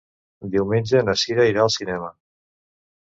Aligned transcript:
Diumenge 0.53 1.03
na 1.09 1.15
Sira 1.25 1.47
irà 1.51 1.63
al 1.67 1.73
cinema. 1.77 2.11